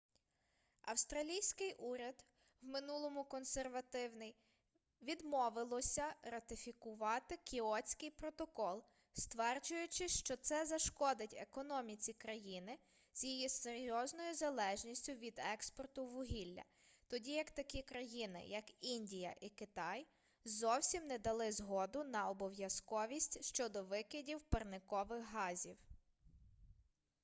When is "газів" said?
25.31-25.77